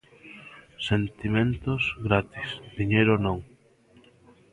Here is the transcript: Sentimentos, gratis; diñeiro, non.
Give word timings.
Sentimentos, 0.89 1.81
gratis; 2.07 2.49
diñeiro, 2.77 3.13
non. 3.25 3.37